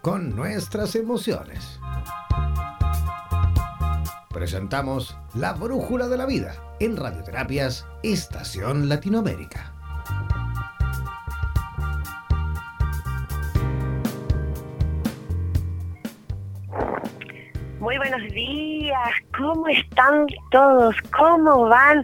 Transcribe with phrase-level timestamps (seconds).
[0.00, 1.78] con nuestras emociones.
[4.30, 9.74] Presentamos La Brújula de la Vida en Radioterapias Estación Latinoamérica.
[17.80, 20.96] Muy buenos días, ¿cómo están todos?
[21.14, 22.02] ¿Cómo van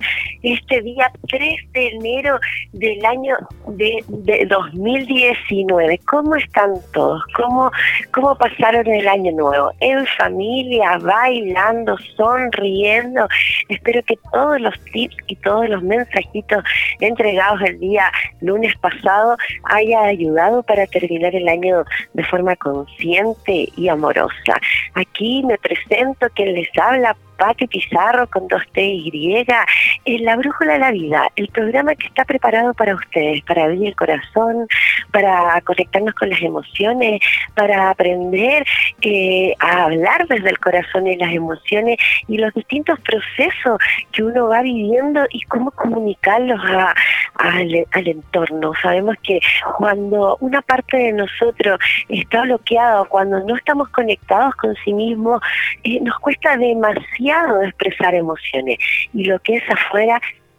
[0.53, 2.39] este día 3 de enero
[2.73, 3.37] del año
[3.69, 6.01] de, 2019?
[6.07, 7.23] ¿Cómo están todos?
[7.35, 7.71] ¿Cómo,
[8.13, 9.73] ¿Cómo pasaron el año nuevo?
[9.81, 13.27] En familia, bailando, sonriendo.
[13.69, 16.63] Espero que todos los tips y todos los mensajitos
[17.01, 21.85] entregados el día lunes pasado haya ayudado para terminar el año
[22.15, 24.61] de forma consciente y amorosa.
[24.95, 29.11] Aquí me presento quien les habla, Pati Pizarro con dos T y
[30.07, 33.97] La Brújula de la Vida, el programa que está preparado para ustedes, para abrir el
[33.97, 34.69] corazón,
[35.11, 37.21] para conectarnos con las emociones,
[37.57, 38.65] para aprender
[39.03, 43.81] eh, a hablar desde el corazón y las emociones y los distintos procesos
[44.13, 46.61] que uno va viviendo y cómo comunicarlos
[47.35, 47.75] al,
[48.07, 48.75] entorno.
[48.81, 49.41] Sabemos que
[49.77, 55.41] cuando una parte de nosotros está bloqueada, cuando no estamos conectados con sí mismos,
[55.83, 58.79] eh, nos cuesta demasiado de expresar emociones
[59.13, 59.96] y lo que es afuera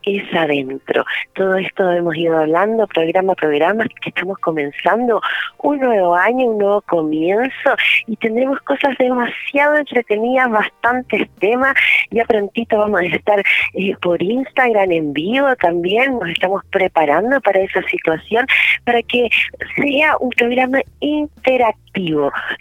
[0.07, 1.05] es adentro.
[1.33, 5.21] Todo esto hemos ido hablando programa a programa, que estamos comenzando
[5.59, 7.75] un nuevo año, un nuevo comienzo
[8.07, 11.73] y tendremos cosas demasiado entretenidas, bastantes temas.
[12.11, 13.43] Ya prontito vamos a estar
[13.73, 18.45] eh, por Instagram en vivo también, nos estamos preparando para esa situación,
[18.85, 19.29] para que
[19.75, 21.86] sea un programa interactivo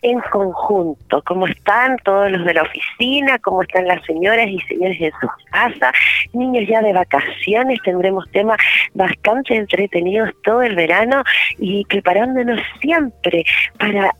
[0.03, 5.01] en conjunto, cómo están todos los de la oficina, cómo están las señoras y señores
[5.01, 5.93] en su casa,
[6.33, 8.59] niños ya de vacaciones, tendremos temas
[8.95, 11.23] bastante entretenidos todo el verano
[11.59, 13.45] y preparándonos siempre
[13.79, 14.13] para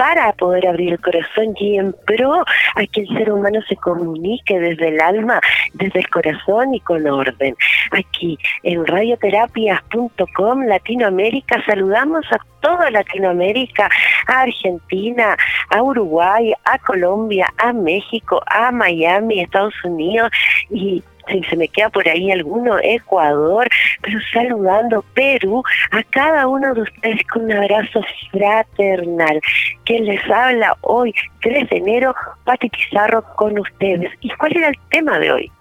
[0.00, 4.58] para poder abrir el corazón y en pro a que el ser humano se comunique
[4.58, 5.42] desde el alma,
[5.74, 7.54] desde el corazón y con orden.
[7.90, 13.90] Aquí en radioterapias.com Latinoamérica saludamos a toda Latinoamérica,
[14.26, 15.36] a Argentina,
[15.68, 20.30] a Uruguay, a Colombia, a México, a Miami, Estados Unidos
[20.70, 23.68] y si se me queda por ahí alguno, Ecuador,
[24.02, 29.40] pero saludando Perú, a cada uno de ustedes con un abrazo fraternal.
[29.84, 32.14] Que les habla hoy, 3 de enero,
[32.44, 34.10] Pati Pizarro con ustedes.
[34.20, 35.52] ¿Y cuál era el tema de hoy?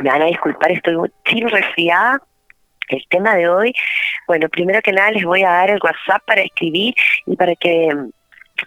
[0.00, 2.20] Me van a disculpar, estoy muy resfriada.
[2.88, 3.74] El tema de hoy,
[4.28, 6.94] bueno, primero que nada les voy a dar el WhatsApp para escribir
[7.26, 7.88] y para que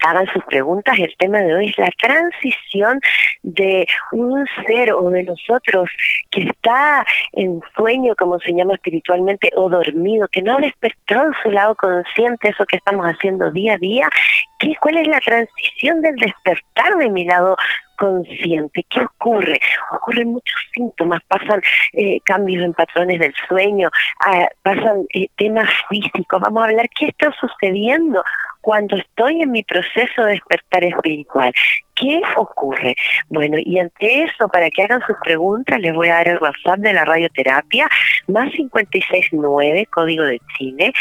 [0.01, 0.97] hagan sus preguntas.
[0.97, 2.99] El tema de hoy es la transición
[3.43, 5.89] de un ser o de nosotros
[6.31, 11.33] que está en sueño, como se llama espiritualmente, o dormido, que no ha despertado en
[11.43, 14.09] su lado consciente eso que estamos haciendo día a día.
[14.59, 17.55] ¿Qué, ¿Cuál es la transición del despertar de mi lado
[17.99, 18.85] consciente.
[18.89, 19.59] ¿Qué ocurre?
[19.91, 21.61] Ocurren muchos síntomas, pasan
[21.93, 23.89] eh, cambios en patrones del sueño,
[24.25, 26.41] ah, pasan eh, temas físicos.
[26.41, 28.23] Vamos a hablar qué está sucediendo
[28.61, 31.53] cuando estoy en mi proceso de despertar espiritual.
[31.95, 32.95] ¿Qué ocurre?
[33.27, 36.79] Bueno, y ante eso, para que hagan sus preguntas, les voy a dar el WhatsApp
[36.79, 37.89] de la radioterapia,
[38.27, 40.93] más 569, código de Chile,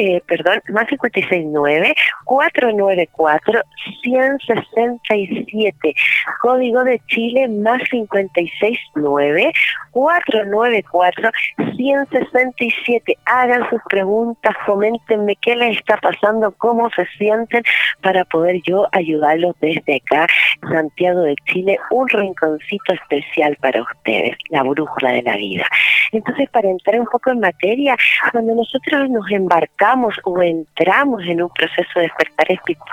[0.00, 1.94] eh, perdón, más 569
[2.24, 3.60] 494
[4.02, 5.94] 167.
[6.40, 9.52] Código de Chile más 569
[9.90, 11.30] 494
[11.76, 13.18] 167.
[13.26, 17.62] Hagan sus preguntas, coméntenme qué les está pasando, cómo se sienten
[18.00, 20.26] para poder yo ayudarlos desde acá,
[20.62, 25.66] Santiago de Chile, un rinconcito especial para ustedes, la brújula de la vida.
[26.12, 27.96] Entonces, para entrar un poco en materia,
[28.32, 29.89] cuando nosotros nos embarcamos
[30.24, 32.46] o entramos en un proceso de despertar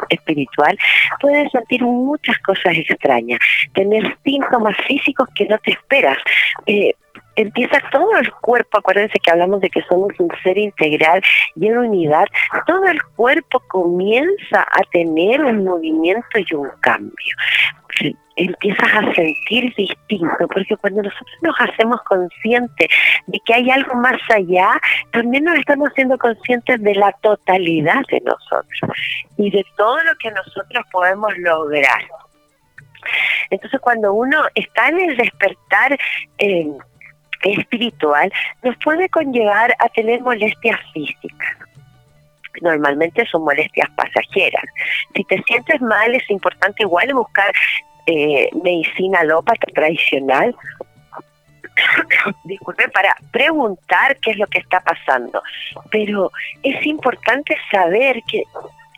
[0.09, 0.77] espiritual,
[1.19, 3.39] puedes sentir muchas cosas extrañas,
[3.73, 6.17] tener síntomas físicos que no te esperas.
[6.65, 6.93] Eh,
[7.37, 11.21] empieza todo el cuerpo, acuérdense que hablamos de que somos un ser integral
[11.55, 12.25] y en unidad,
[12.65, 17.35] todo el cuerpo comienza a tener un movimiento y un cambio
[18.37, 22.87] empiezas a sentir distinto, porque cuando nosotros nos hacemos conscientes
[23.25, 24.79] de que hay algo más allá,
[25.11, 28.99] también nos estamos siendo conscientes de la totalidad de nosotros
[29.37, 32.03] y de todo lo que nosotros podemos lograr.
[33.49, 35.97] Entonces cuando uno está en el despertar
[36.37, 36.67] eh,
[37.43, 38.31] espiritual,
[38.63, 41.57] nos puede conllevar a tener molestias físicas
[42.59, 44.63] normalmente son molestias pasajeras.
[45.15, 47.51] Si te sientes mal, es importante igual buscar
[48.07, 50.55] eh, medicina alópata tradicional
[52.43, 55.41] disculpe, para preguntar qué es lo que está pasando.
[55.91, 56.31] Pero
[56.63, 58.43] es importante saber que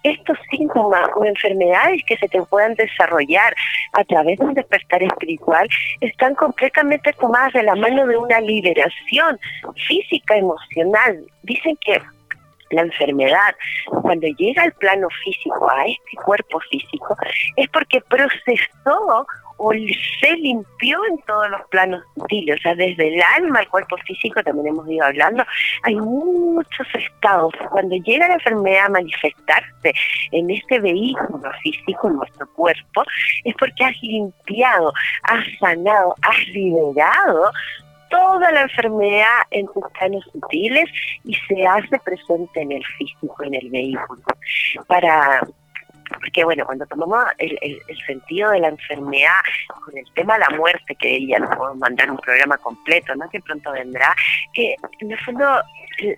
[0.04, 3.54] estos síntomas o enfermedades que se te puedan desarrollar
[3.94, 5.68] a través de un despertar espiritual
[6.02, 9.40] están completamente tomadas de la mano de una liberación
[9.88, 11.26] física, emocional.
[11.44, 12.02] Dicen que
[12.72, 13.56] la enfermedad,
[14.02, 17.18] cuando llega al plano físico, a este cuerpo físico,
[17.56, 19.26] es porque procesó
[19.60, 23.98] o se limpió en todos los planos sutiles, o sea, desde el alma al cuerpo
[24.08, 25.44] físico, también hemos ido hablando,
[25.84, 27.54] hay muchos estados.
[27.70, 29.94] Cuando llega la enfermedad a manifestarse
[30.32, 33.04] en este vehículo físico, en nuestro cuerpo,
[33.44, 37.52] es porque has limpiado, has sanado, has liberado
[38.10, 40.86] toda la enfermedad en tus planos sutiles
[41.26, 44.24] y se hace presente en el físico, en el vehículo.
[44.88, 45.42] Para
[46.18, 49.42] porque bueno, cuando tomamos el, sentido de la enfermedad
[49.84, 53.30] con el tema de la muerte, que ya nos podemos mandar un programa completo, ¿no?
[53.30, 54.16] Que pronto vendrá,
[54.54, 55.46] que en el fondo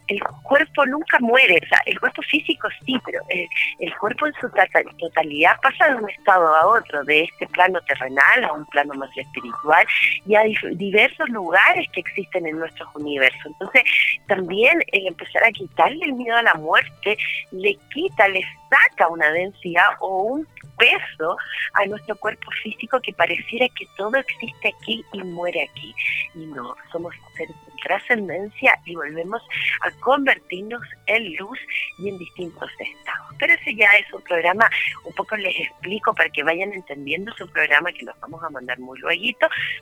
[0.08, 4.50] el, cuerpo nunca muere, o sea, el cuerpo físico sí, pero el, cuerpo en su
[4.98, 9.16] totalidad pasa de un estado a otro, de este plano terrenal a un plano más
[9.16, 9.86] espiritual
[10.26, 10.44] y a
[10.74, 13.46] diversos lugares que existen en nuestros universos.
[13.46, 13.84] Entonces,
[14.28, 17.18] también el empezar a quitarle el miedo a la muerte
[17.52, 20.48] le quita, le saca una densidad o un
[20.78, 21.38] peso
[21.74, 25.94] a nuestro cuerpo físico que pareciera que todo existe aquí y muere aquí.
[26.36, 29.42] Y no, somos seres de trascendencia y volvemos
[29.82, 31.60] a convertirnos en luz
[32.00, 33.36] y en distintos estados.
[33.40, 34.70] Pero ese ya es un programa,
[35.04, 38.80] un poco les explico para que vayan entendiendo su programa que los vamos a mandar
[38.80, 39.12] muy luego,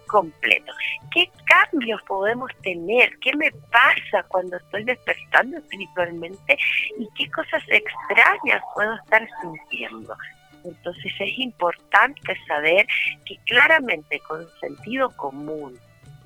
[0.08, 0.74] completo.
[1.12, 3.18] ¿Qué cambios podemos tener?
[3.20, 6.58] ¿Qué me pasa cuando estoy despertando espiritualmente?
[6.98, 10.16] ¿Y qué cosas extrañas puedo estar sintiendo?
[10.64, 12.88] Entonces es importante saber
[13.26, 15.78] que claramente con sentido común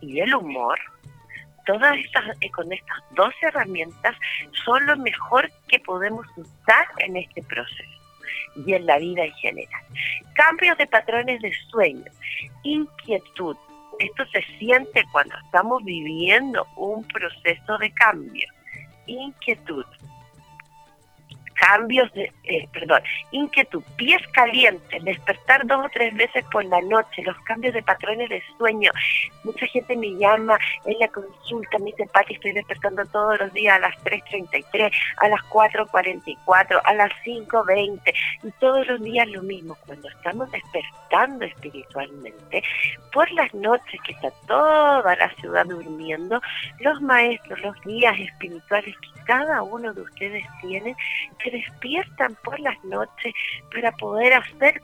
[0.02, 0.80] y el humor,
[1.66, 4.16] todas estas, eh, con estas dos herramientas
[4.66, 8.04] son lo mejor que podemos usar en este proceso
[8.56, 9.84] y en la vida en general.
[10.34, 12.06] Cambios de patrones de sueño,
[12.64, 13.56] inquietud.
[14.00, 18.48] Esto se siente cuando estamos viviendo un proceso de cambio.
[19.06, 19.86] Inquietud,
[21.54, 23.02] cambios de, eh, perdón,
[23.32, 28.30] inquietud, pies calientes, despertar dos o tres veces por la noche, los cambios de patrones
[28.30, 28.92] de sueño.
[29.44, 33.78] Mucha gente me llama en la consulta, me dice, Pati, estoy despertando todos los días
[33.78, 38.14] a las 3.33, a las 4.44, a las 5.20
[38.44, 39.76] y todos los días lo mismo.
[39.86, 42.64] Cuando estamos despertando espiritualmente,
[43.12, 46.42] por las noches que está toda la ciudad durmiendo,
[46.80, 50.96] los maestros, los guías espirituales que cada uno de ustedes tiene,
[51.44, 53.34] se despiertan por las noches
[53.74, 54.82] para poder hacer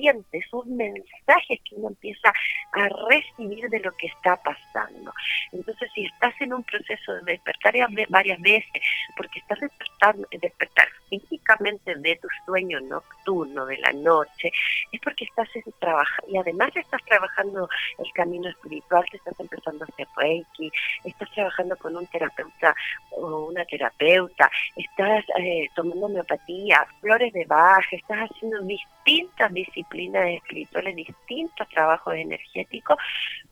[0.00, 2.32] conscientes sus mensajes que uno empieza
[2.72, 5.12] a recibir de lo que está pasando.
[5.52, 7.74] Entonces, si estás en un proceso de despertar
[8.08, 8.82] varias veces,
[9.16, 14.50] porque estás despertando, despertar físicamente de tu sueño nocturno, de la noche,
[14.92, 17.68] es porque estás en trabajo y además estás trabajando
[17.98, 20.70] el camino espiritual, te estás empezando a hacer reiki,
[21.04, 22.74] estás trabajando con un terapeuta
[23.10, 30.96] o una terapeuta, estás eh, tomando homeopatía, flores de baja, estás haciendo distintas disciplinas espirituales,
[30.96, 32.96] distintos trabajos energéticos,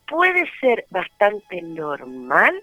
[0.07, 2.61] puede ser bastante normal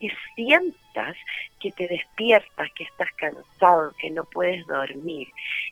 [0.00, 1.16] que sientas
[1.60, 5.28] que te despiertas, que estás cansado, que no puedes dormir,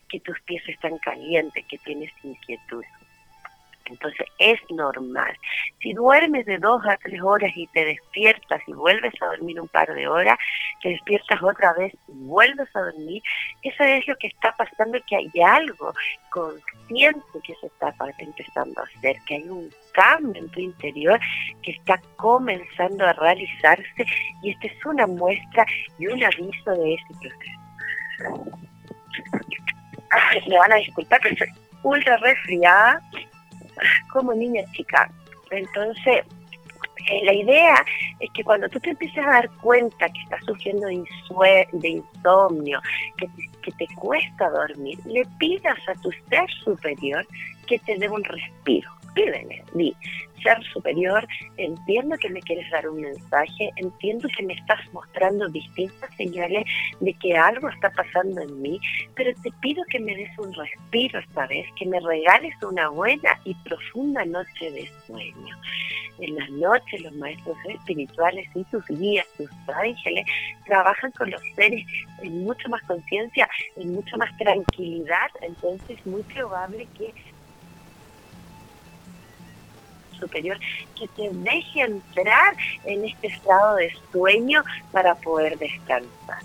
[0.09, 2.83] que tus pies están calientes, que tienes inquietud.
[3.85, 5.37] Entonces es normal.
[5.81, 9.67] Si duermes de dos a tres horas y te despiertas y vuelves a dormir un
[9.67, 10.37] par de horas,
[10.81, 13.21] te despiertas otra vez y vuelves a dormir,
[13.61, 15.93] eso es lo que está pasando, que hay algo
[16.29, 21.19] consciente que se está empezando a hacer, que hay un cambio en tu interior
[21.61, 24.05] que está comenzando a realizarse
[24.41, 25.65] y esta es una muestra
[25.99, 27.65] y un aviso de ese proceso.
[30.49, 31.49] me van a disculpar, pero estoy
[31.83, 33.01] ultra resfriada
[34.11, 35.09] como niña chica.
[35.51, 36.25] Entonces,
[37.07, 37.85] eh, la idea
[38.19, 42.81] es que cuando tú te empieces a dar cuenta que estás sufriendo de, insomnio,
[43.17, 43.27] que
[43.65, 47.25] que te cuesta dormir, le pidas a tu ser superior
[47.67, 49.95] que te dé un respiro pídeme, di,
[50.43, 56.13] ser superior, entiendo que me quieres dar un mensaje, entiendo que me estás mostrando distintas
[56.15, 56.65] señales
[56.99, 58.79] de que algo está pasando en mí,
[59.15, 63.39] pero te pido que me des un respiro esta vez, que me regales una buena
[63.43, 65.55] y profunda noche de sueño.
[66.19, 70.25] En las noches los maestros espirituales y sus guías, sus ángeles,
[70.65, 71.85] trabajan con los seres
[72.21, 77.13] en mucho más conciencia, en mucho más tranquilidad, entonces es muy probable que
[80.19, 80.57] superior
[80.97, 82.55] que te deje entrar
[82.85, 86.39] en este estado de sueño para poder descansar.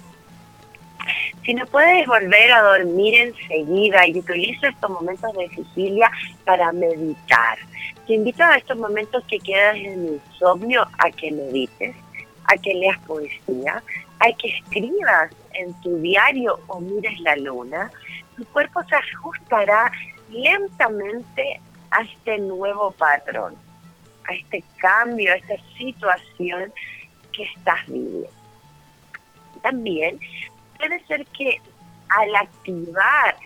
[1.44, 6.10] Si no puedes volver a dormir enseguida y utiliza estos momentos de vigilia
[6.44, 7.58] para meditar,
[8.06, 11.96] te invito a estos momentos que quedas en insomnio a que medites,
[12.44, 13.82] a que leas poesía,
[14.18, 17.90] a que escribas en tu diario o mires la luna.
[18.36, 19.90] Tu cuerpo se ajustará
[20.30, 21.60] lentamente
[21.90, 23.56] a este nuevo patrón,
[24.28, 26.72] a este cambio, a esta situación
[27.32, 28.28] que estás viviendo.
[29.62, 30.18] También
[30.78, 31.60] puede ser que
[32.08, 33.36] al activar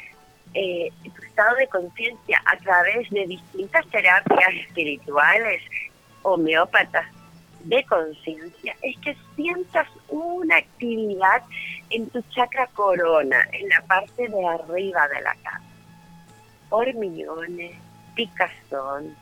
[0.55, 5.63] eh, tu estado de conciencia a través de distintas terapias espirituales,
[6.23, 7.07] homeópatas,
[7.65, 11.43] de conciencia, es que sientas una actividad
[11.91, 15.63] en tu chakra corona, en la parte de arriba de la cara.
[16.71, 17.77] Hormiguones,
[18.15, 19.17] picazón,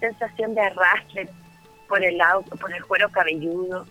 [0.00, 1.28] sensación de arrastre
[1.88, 3.86] por el, lado, por el cuero cabelludo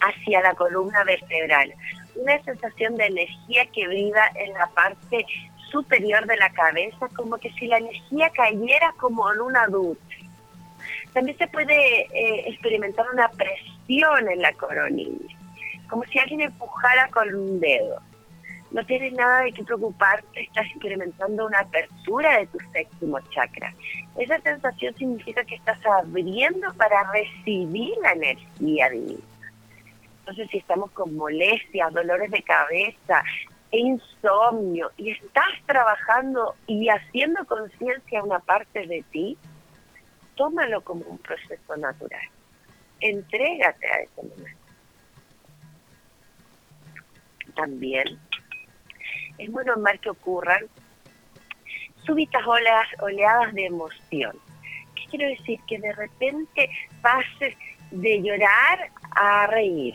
[0.00, 1.74] hacia la columna vertebral
[2.14, 5.24] una sensación de energía que viva en la parte
[5.70, 10.16] superior de la cabeza, como que si la energía cayera como en una ducha.
[11.12, 15.34] También se puede eh, experimentar una presión en la coronilla,
[15.88, 18.00] como si alguien empujara con un dedo.
[18.72, 23.74] No tienes nada de qué preocuparte, estás experimentando una apertura de tu séptimo chakra.
[24.16, 29.22] Esa sensación significa que estás abriendo para recibir la energía divina.
[30.20, 33.22] Entonces, si estamos con molestias, dolores de cabeza,
[33.72, 39.36] e insomnio, y estás trabajando y haciendo conciencia una parte de ti,
[40.34, 42.22] tómalo como un proceso natural.
[43.00, 44.62] Entrégate a ese momento.
[47.54, 48.18] También
[49.38, 50.62] es muy normal que ocurran
[52.04, 54.36] súbitas olas, oleadas de emoción.
[54.94, 55.60] ¿Qué quiero decir?
[55.66, 56.70] Que de repente
[57.00, 57.56] pases
[57.90, 59.94] de llorar a reír,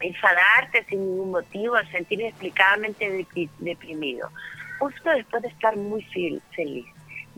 [0.00, 3.26] enfadarte sin ningún motivo, sentir inexplicablemente
[3.58, 4.30] deprimido,
[4.78, 6.86] justo después de estar muy feliz.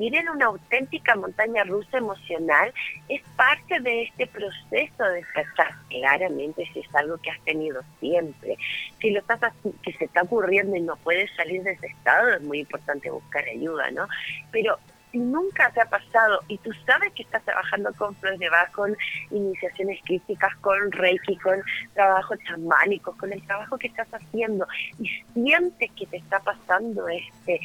[0.02, 2.74] Miren, una auténtica montaña rusa emocional
[3.08, 5.76] es parte de este proceso de despertar.
[5.88, 8.56] Claramente, si es algo que has tenido siempre,
[9.00, 9.38] si lo estás
[9.84, 13.44] que se está ocurriendo y no puedes salir de ese estado, es muy importante buscar
[13.44, 14.08] ayuda, ¿no?
[14.50, 14.76] Pero
[15.12, 18.72] si nunca te ha pasado y tú sabes que estás trabajando con flores de Bach,
[18.72, 18.96] con
[19.30, 21.62] iniciaciones críticas, con Reiki, con
[21.94, 24.66] trabajo chamánico, con el trabajo que estás haciendo
[24.98, 27.60] y sientes que te está pasando este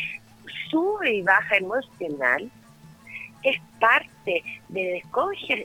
[0.70, 2.50] sube y baja emocional,
[3.44, 5.04] es parte de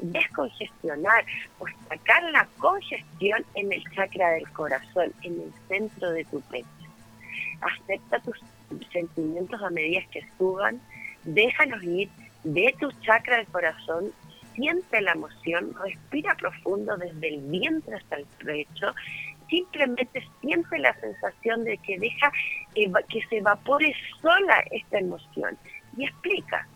[0.03, 1.25] descongestionar
[1.59, 6.67] o sacar la congestión en el chakra del corazón, en el centro de tu pecho.
[7.61, 8.41] Acepta tus
[8.93, 10.81] sentimientos a medida que suban,
[11.25, 12.09] déjalos ir
[12.45, 14.13] de tu chakra del corazón,
[14.55, 18.95] siente la emoción, respira profundo desde el vientre hasta el pecho,
[19.53, 22.33] simplemente siente la sensación de que deja
[22.75, 25.59] que se evapore sola esta emoción
[25.97, 26.67] y explica.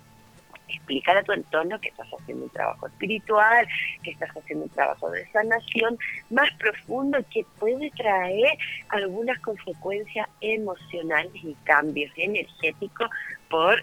[0.69, 3.67] Explícale a tu entorno que estás haciendo un trabajo espiritual,
[4.03, 5.97] que estás haciendo un trabajo de sanación
[6.29, 8.59] más profundo que puede traer
[8.91, 13.09] algunas consecuencias emocionales y cambios energéticos
[13.49, 13.83] por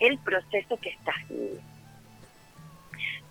[0.00, 1.69] el proceso que estás viviendo.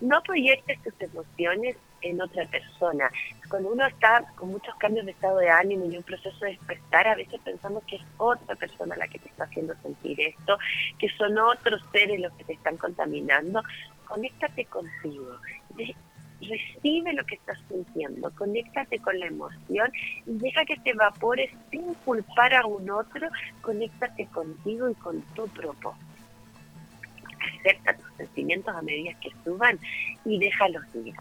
[0.00, 3.10] No proyectes tus emociones en otra persona.
[3.48, 7.08] Cuando uno está con muchos cambios de estado de ánimo y un proceso de despertar,
[7.08, 10.58] a veces pensamos que es otra persona la que te está haciendo sentir esto,
[10.98, 13.62] que son otros seres los que te están contaminando.
[14.06, 15.36] Conéctate contigo.
[16.40, 19.92] Recibe lo que estás sintiendo, conéctate con la emoción
[20.24, 23.28] y deja que te evapore sin culpar a un otro,
[23.60, 26.09] conéctate contigo y con tu propósito
[27.40, 29.78] acepta tus sentimientos a medida que suban
[30.24, 31.14] y déjalos ir.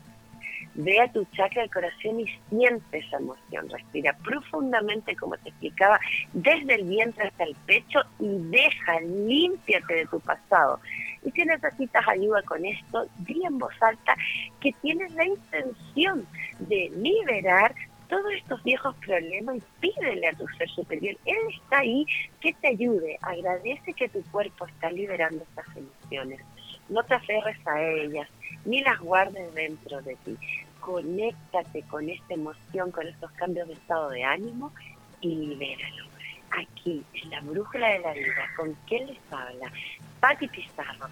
[0.75, 3.69] Ve a tu chakra del corazón y siente esa emoción.
[3.69, 5.99] Respira profundamente, como te explicaba,
[6.31, 10.79] desde el vientre hasta el pecho y deja, límpiate de tu pasado.
[11.25, 14.15] Y si necesitas ayuda con esto, di en voz alta
[14.61, 16.25] que tienes la intención
[16.59, 17.73] de liberar
[18.09, 21.15] todos estos viejos problemas y pídele a tu ser superior.
[21.25, 22.05] Él está ahí
[22.41, 23.17] que te ayude.
[23.21, 26.41] Agradece que tu cuerpo está liberando estas emociones.
[26.89, 28.27] No te aferres a ellas,
[28.65, 30.35] ni las guardes dentro de ti.
[30.79, 34.73] Conéctate con esta emoción, con estos cambios de estado de ánimo
[35.21, 36.09] y libéralo.
[36.51, 39.71] Aquí, en la brújula de la vida, ¿con quién les habla?
[40.19, 41.07] Patti Pizarro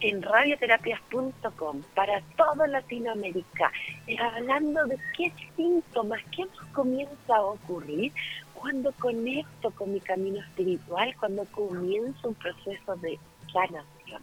[0.00, 3.70] en radioterapias.com para toda Latinoamérica,
[4.18, 8.12] hablando de qué síntomas, qué nos comienza a ocurrir
[8.54, 13.18] cuando conecto con mi camino espiritual, cuando comienzo un proceso de
[13.52, 14.22] sanación.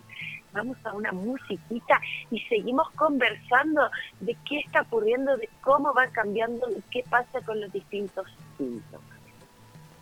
[0.54, 2.00] vamos a una musiquita
[2.32, 3.90] y seguimos conversando
[4.22, 9.18] de qué está ocurriendo, de cómo va cambiando, de qué pasa con los distintos síntomas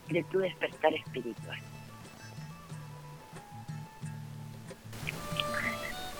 [0.10, 1.60] de tu despertar espiritual.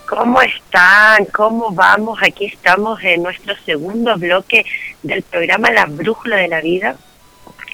[0.06, 1.24] ¿Cómo están?
[1.26, 2.20] ¿Cómo vamos?
[2.22, 4.64] Aquí estamos en nuestro segundo bloque
[5.02, 6.96] del programa La Brújula de la Vida.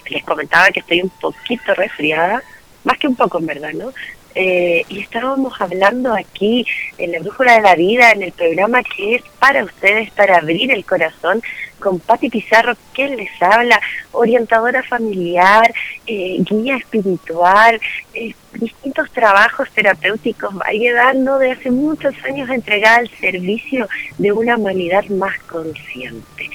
[0.09, 2.41] Les comentaba que estoy un poquito resfriada,
[2.83, 3.93] más que un poco en verdad, ¿no?
[4.35, 6.65] Eh, y estábamos hablando aquí
[6.97, 10.71] en la Brújula de la Vida, en el programa que es para ustedes, para abrir
[10.71, 11.41] el corazón,
[11.79, 13.79] con Patti Pizarro, que les habla,
[14.13, 15.73] orientadora familiar,
[16.07, 17.79] eh, guía espiritual,
[18.13, 24.55] eh, distintos trabajos terapéuticos, va dando de hace muchos años entregada al servicio de una
[24.55, 26.49] humanidad más consciente.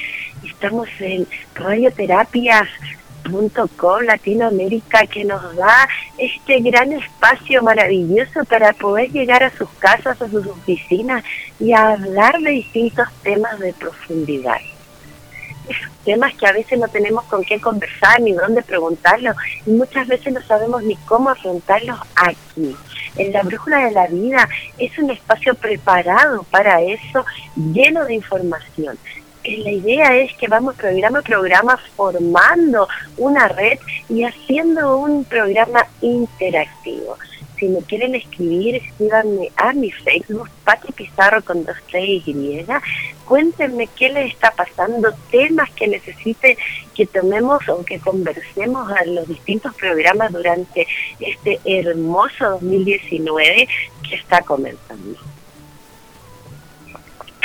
[0.45, 2.69] Estamos en radioterapias
[3.77, 10.21] com Latinoamérica que nos da este gran espacio maravilloso para poder llegar a sus casas,
[10.21, 11.23] a sus oficinas
[11.61, 14.61] y hablar de distintos temas de profundidad.
[16.05, 20.33] Temas que a veces no tenemos con qué conversar ni dónde preguntarlos y muchas veces
[20.33, 22.75] no sabemos ni cómo afrontarlos aquí.
[23.17, 27.25] En la brújula de la vida es un espacio preparado para eso,
[27.57, 28.97] lleno de información
[29.57, 33.79] la idea es que vamos programa a programa formando una red
[34.09, 37.17] y haciendo un programa interactivo.
[37.59, 42.65] Si me quieren escribir, escríbanme a mi Facebook, Pati Pizarro con dos tres y
[43.25, 46.57] Cuéntenme qué les está pasando, temas que necesiten
[46.95, 50.87] que tomemos o que conversemos a los distintos programas durante
[51.19, 53.69] este hermoso 2019
[54.09, 55.19] que está comenzando.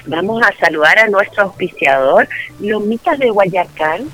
[0.05, 2.27] Vamos a saludar a nuestro auspiciador,
[2.59, 4.11] Lomitas de Guayacán,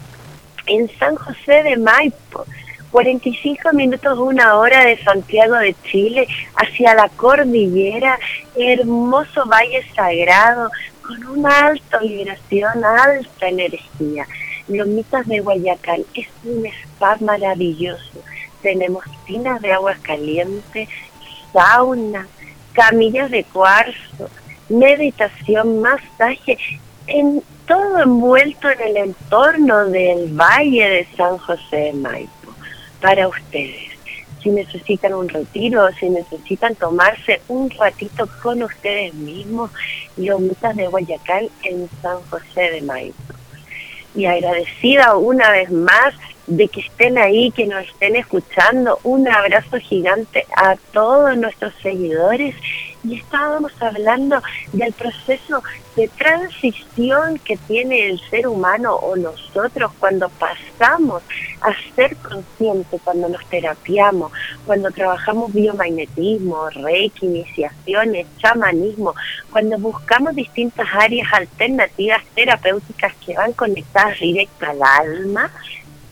[0.68, 2.46] en San José de Maipo.
[2.92, 8.20] 45 minutos, una hora de Santiago de Chile hacia la cordillera,
[8.56, 10.70] hermoso valle sagrado,
[11.02, 14.28] con una alta vibración, alta energía.
[14.68, 18.24] Lomitas de Guayacán es un spa maravilloso.
[18.62, 20.88] Tenemos tinas de agua caliente,
[21.52, 22.28] sauna,
[22.74, 24.30] camillas de cuarzo,
[24.70, 26.58] meditación, masaje,
[27.08, 32.54] en todo envuelto en el entorno del Valle de San José de Maipo,
[33.02, 33.90] para ustedes.
[34.42, 39.70] Si necesitan un retiro, si necesitan tomarse un ratito con ustedes mismos,
[40.16, 43.34] Lomitas de Guayacán en San José de Maipo.
[44.16, 46.14] Y agradecida una vez más
[46.48, 49.00] de que estén ahí, que nos estén escuchando.
[49.04, 52.56] Un abrazo gigante a todos nuestros seguidores
[53.04, 54.42] y estábamos hablando
[54.74, 55.64] del proceso
[55.96, 61.24] de transición que tiene el ser humano o nosotros cuando pasamos
[61.62, 64.32] a ser conscientes, cuando nos terapiamos,
[64.66, 69.14] cuando trabajamos biomagnetismo, reiki, iniciaciones, chamanismo,
[69.52, 75.52] cuando buscamos distintas áreas alternativas terapéuticas que van conectadas directo al alma,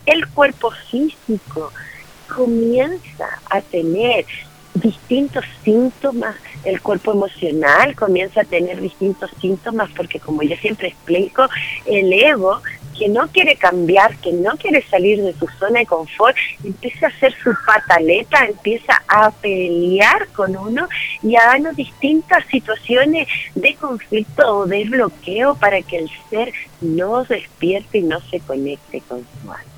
[0.06, 1.71] el cuerpo físico
[2.28, 4.26] comienza a tener
[4.82, 11.48] distintos síntomas, el cuerpo emocional comienza a tener distintos síntomas porque como yo siempre explico,
[11.86, 12.62] el ego
[12.98, 17.10] que no quiere cambiar, que no quiere salir de su zona de confort, empieza a
[17.10, 20.88] hacer su pataleta, empieza a pelear con uno
[21.22, 27.24] y a darnos distintas situaciones de conflicto o de bloqueo para que el ser no
[27.24, 29.77] despierte y no se conecte con su alma.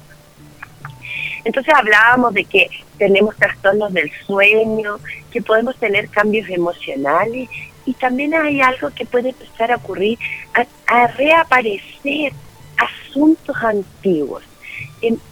[1.43, 4.99] Entonces hablábamos de que tenemos trastornos del sueño,
[5.31, 7.49] que podemos tener cambios emocionales
[7.85, 10.19] y también hay algo que puede empezar a ocurrir,
[10.87, 12.33] a, reaparecer
[12.77, 14.43] asuntos antiguos,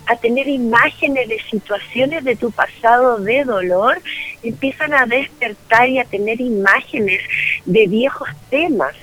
[0.07, 4.01] a tener imágenes de situaciones de tu pasado de dolor,
[4.41, 7.21] empiezan a despertar y a tener imágenes
[7.65, 8.95] de viejos temas.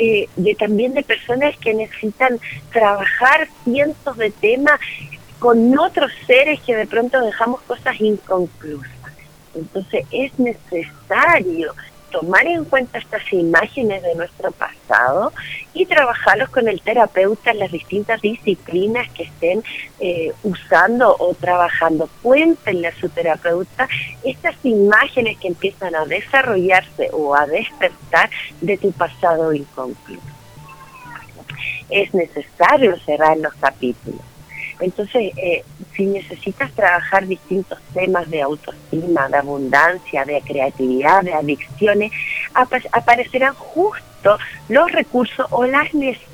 [0.00, 2.38] Eh, de también de personas que necesitan
[2.70, 4.78] trabajar cientos de temas
[5.38, 8.90] con otros seres que de pronto dejamos cosas inconclusas.
[9.54, 11.74] Entonces es necesario
[12.10, 15.32] tomar en cuenta estas imágenes de nuestro pasado
[15.74, 19.62] y trabajarlos con el terapeuta en las distintas disciplinas que estén
[20.00, 22.08] eh, usando o trabajando.
[22.22, 23.88] Cuéntenle a su terapeuta
[24.24, 30.22] estas imágenes que empiezan a desarrollarse o a despertar de tu pasado inconcluso.
[31.90, 34.20] Es necesario cerrar los capítulos
[34.80, 35.64] entonces, eh,
[35.94, 42.12] si necesitas trabajar distintos temas de autoestima, de abundancia, de creatividad, de adicciones,
[42.92, 44.38] aparecerán justo
[44.68, 45.88] los recursos o las,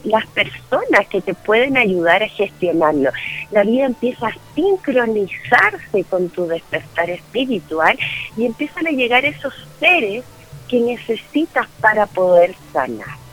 [0.05, 3.11] las personas que te pueden ayudar a gestionarlo.
[3.51, 7.99] La vida empieza a sincronizarse con tu despertar espiritual
[8.37, 10.25] y empiezan a llegar esos seres
[10.69, 13.24] que necesitas para poder sanar.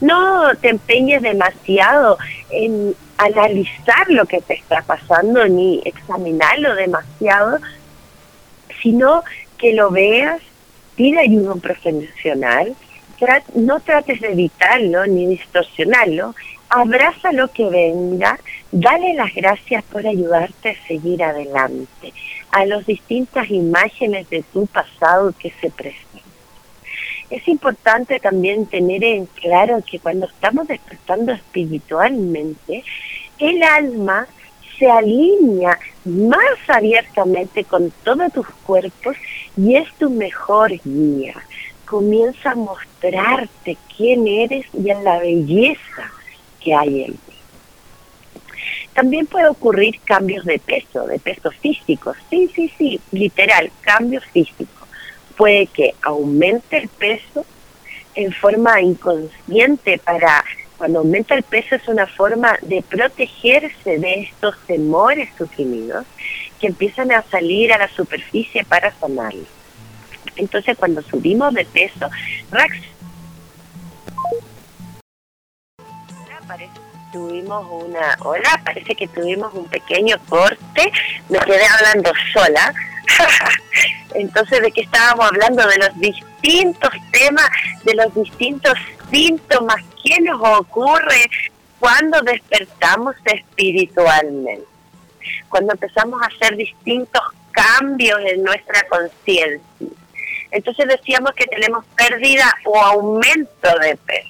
[0.00, 2.18] No te empeñes demasiado
[2.50, 7.58] en analizar lo que te está pasando ni examinarlo demasiado,
[8.82, 9.22] sino
[9.58, 10.40] que lo veas,
[10.96, 12.74] pide ayuda a un profesional,
[13.54, 16.34] no trates de evitarlo ni distorsionarlo,
[16.70, 18.38] abraza lo que venga,
[18.72, 22.14] dale las gracias por ayudarte a seguir adelante,
[22.52, 26.09] a las distintas imágenes de tu pasado que se presentan.
[27.30, 32.82] Es importante también tener en claro que cuando estamos despertando espiritualmente,
[33.38, 34.26] el alma
[34.78, 39.16] se alinea más abiertamente con todos tus cuerpos
[39.56, 41.34] y es tu mejor guía.
[41.84, 46.10] Comienza a mostrarte quién eres y en la belleza
[46.60, 47.32] que hay en ti.
[48.94, 52.14] También puede ocurrir cambios de peso, de peso físico.
[52.28, 54.79] Sí, sí, sí, literal, cambios físicos.
[55.40, 57.46] Puede que aumente el peso
[58.14, 60.44] en forma inconsciente para
[60.76, 66.04] cuando aumenta el peso es una forma de protegerse de estos temores suprimidos
[66.60, 69.46] que empiezan a salir a la superficie para sanarlos.
[70.36, 72.10] Entonces cuando subimos de peso,
[77.14, 80.92] tuvimos una, hola, parece que tuvimos un pequeño corte,
[81.30, 82.74] me quedé hablando sola.
[84.14, 85.66] Entonces, ¿de qué estábamos hablando?
[85.66, 87.48] De los distintos temas,
[87.84, 88.74] de los distintos
[89.10, 91.30] síntomas que nos ocurre
[91.78, 94.66] cuando despertamos espiritualmente,
[95.48, 99.60] cuando empezamos a hacer distintos cambios en nuestra conciencia.
[100.50, 104.28] Entonces decíamos que tenemos pérdida o aumento de peso.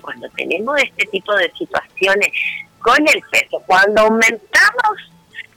[0.00, 2.30] Cuando tenemos este tipo de situaciones
[2.80, 5.09] con el peso, cuando aumentamos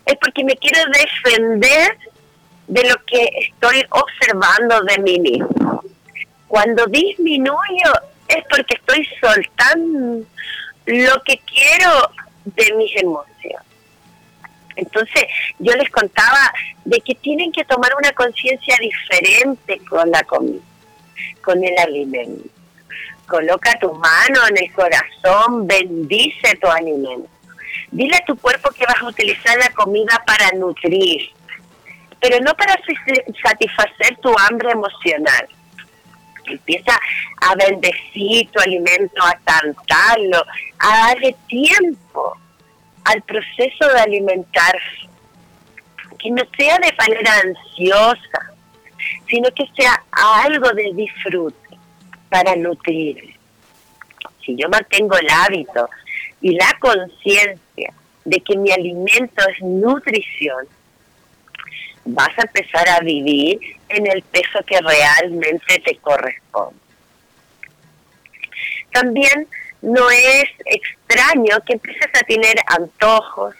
[0.05, 1.97] es porque me quiero defender
[2.67, 5.83] de lo que estoy observando de mí mismo.
[6.47, 7.91] Cuando disminuyo
[8.27, 10.25] es porque estoy soltando
[10.85, 12.11] lo que quiero
[12.45, 13.33] de mis emociones.
[14.75, 15.23] Entonces,
[15.59, 16.51] yo les contaba
[16.85, 20.61] de que tienen que tomar una conciencia diferente con la comida,
[21.43, 22.49] con el alimento.
[23.27, 27.29] Coloca tu mano en el corazón, bendice tu alimento.
[27.93, 31.29] Dile a tu cuerpo que vas a utilizar la comida para nutrir,
[32.19, 32.73] pero no para
[33.43, 35.47] satisfacer tu hambre emocional.
[36.47, 36.99] Empieza
[37.41, 40.43] a bendecir tu alimento, a cantarlo,
[40.79, 42.35] a darle tiempo
[43.05, 45.07] al proceso de alimentarse.
[46.17, 48.53] Que no sea de manera ansiosa,
[49.27, 51.77] sino que sea algo de disfrute
[52.29, 53.37] para nutrir.
[54.43, 55.87] Si yo mantengo el hábito
[56.43, 57.93] y la conciencia
[58.25, 60.67] de que mi alimento es nutrición,
[62.03, 66.77] vas a empezar a vivir en el peso que realmente te corresponde.
[68.91, 69.47] También
[69.81, 73.55] no es extraño que empieces a tener antojos,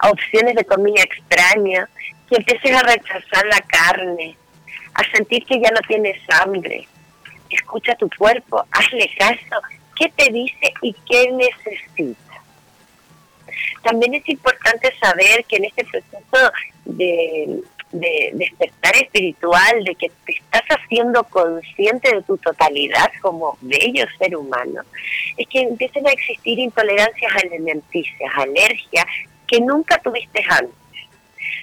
[0.00, 1.88] opciones de comida extraña,
[2.30, 4.36] que empieces a rechazar la carne,
[4.94, 6.86] a sentir que ya no tienes hambre.
[7.50, 9.60] Escucha tu cuerpo, hazle caso,
[9.94, 12.42] qué te dice y qué necesita.
[13.82, 16.52] También es importante saber que en este proceso
[16.84, 24.36] de, despertar espiritual, de que te estás haciendo consciente de tu totalidad como bello ser
[24.36, 24.82] humano,
[25.36, 29.04] es que empiecen a existir intolerancias alimenticias, alergias
[29.46, 30.74] que nunca tuviste antes.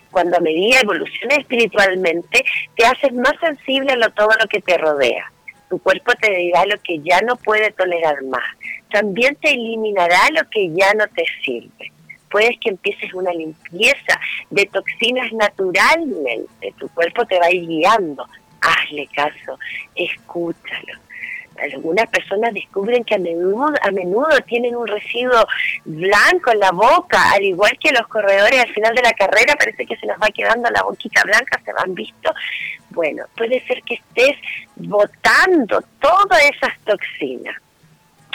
[0.10, 2.44] Cuando a medida evoluciones espiritualmente,
[2.76, 5.32] te haces más sensible a todo lo que te rodea
[5.72, 8.44] tu cuerpo te dirá lo que ya no puede tolerar más.
[8.92, 11.94] También te eliminará lo que ya no te sirve.
[12.30, 16.74] Puedes que empieces una limpieza de toxinas naturalmente.
[16.78, 18.28] Tu cuerpo te va a ir guiando.
[18.60, 19.58] Hazle caso,
[19.96, 21.00] escúchalo
[21.62, 25.45] algunas personas descubren que a menudo, a menudo tienen un residuo
[25.86, 29.86] blanco en la boca, al igual que los corredores al final de la carrera, parece
[29.86, 32.34] que se nos va quedando la boquita blanca, se van visto.
[32.89, 34.38] Bueno, puede ser que estés
[34.76, 37.56] botando todas esas toxinas.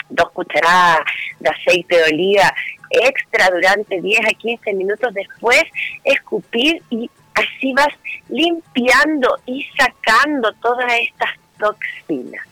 [0.09, 1.01] Dos cucharadas
[1.39, 2.53] de aceite de oliva
[2.89, 5.63] extra durante 10 a 15 minutos después,
[6.05, 7.93] escupir y así vas
[8.29, 12.47] limpiando y sacando todas estas toxinas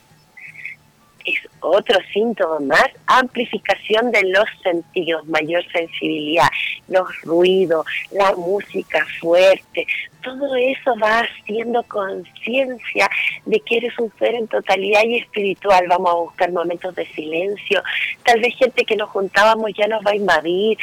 [1.26, 6.48] es otro síntoma más, amplificación de los sentidos, mayor sensibilidad.
[6.88, 9.88] los ruidos, la música fuerte,
[10.26, 13.08] todo eso va haciendo conciencia
[13.46, 15.86] de que eres un ser en totalidad y espiritual.
[15.88, 17.84] Vamos a buscar momentos de silencio.
[18.24, 20.80] Tal vez gente que nos juntábamos ya nos va a invadir.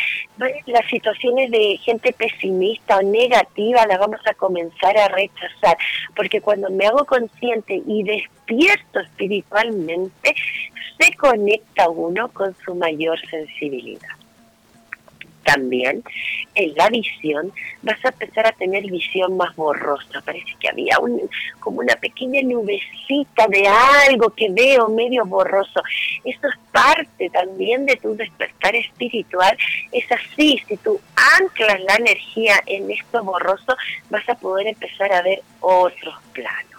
[0.67, 5.77] Las situaciones de gente pesimista o negativa las vamos a comenzar a rechazar.
[6.15, 10.37] Porque cuando me hago consciente y despierto espiritualmente,
[10.99, 14.11] se conecta uno con su mayor sensibilidad
[15.43, 16.03] también
[16.55, 20.21] en la visión vas a empezar a tener visión más borrosa.
[20.25, 21.29] Parece que había un,
[21.61, 23.67] como una pequeña nubecita de
[24.09, 25.83] algo que veo medio borroso.
[26.25, 29.57] Eso es parte también de tu despertar espiritual.
[29.91, 31.01] Es así, si tú
[31.41, 33.77] anclas la energía en esto borroso,
[34.11, 36.73] vas a poder empezar a ver otros planos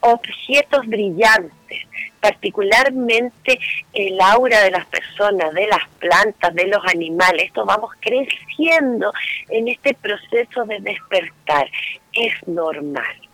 [0.00, 1.86] objetos brillantes,
[2.20, 3.58] particularmente
[3.92, 7.46] el aura de las personas, de las plantas, de los animales.
[7.46, 9.12] Esto vamos creciendo
[9.48, 11.68] en este proceso de despertar.
[12.12, 13.27] Es normal.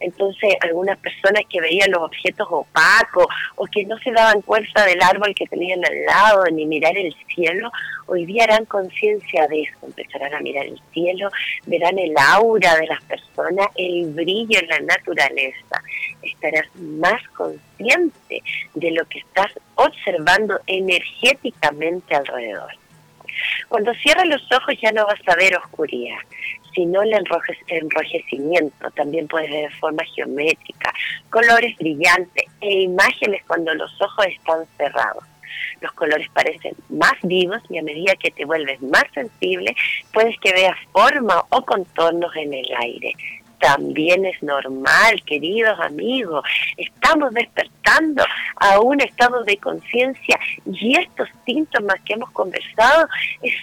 [0.00, 5.02] Entonces, algunas personas que veían los objetos opacos o que no se daban cuenta del
[5.02, 7.70] árbol que tenían al lado, ni mirar el cielo,
[8.06, 11.30] hoy día harán conciencia de eso, empezarán a mirar el cielo,
[11.66, 15.82] verán el aura de las personas, el brillo en la naturaleza,
[16.22, 18.42] estarás más consciente
[18.74, 22.83] de lo que estás observando energéticamente alrededor.
[23.68, 26.18] Cuando cierras los ojos ya no vas a ver oscuridad,
[26.74, 27.12] sino el
[27.68, 28.90] enrojecimiento.
[28.92, 30.92] También puedes ver forma geométrica,
[31.30, 35.24] colores brillantes e imágenes cuando los ojos están cerrados.
[35.80, 39.74] Los colores parecen más vivos y a medida que te vuelves más sensible,
[40.12, 43.14] puedes que veas forma o contornos en el aire
[43.64, 46.44] también es normal, queridos amigos.
[46.76, 48.22] Estamos despertando
[48.56, 53.08] a un estado de conciencia y estos síntomas que hemos conversado